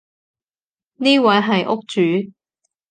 [0.95, 2.31] 呢位係屋主